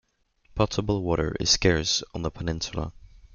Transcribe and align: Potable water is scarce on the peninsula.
Potable 0.55 1.03
water 1.03 1.35
is 1.39 1.51
scarce 1.51 2.01
on 2.15 2.23
the 2.23 2.31
peninsula. 2.31 2.91